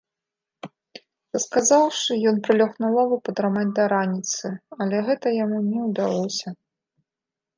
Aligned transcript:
Расказаўшы, 1.35 2.11
ён 2.31 2.39
прылёг 2.47 2.71
на 2.85 2.89
лаву 2.95 3.15
падрамаць 3.29 3.67
да 3.79 3.83
раніцы, 3.93 4.45
але 4.85 4.97
гэта 5.09 5.25
яму 5.43 5.59
не 5.69 5.79
ўдалося. 5.91 6.49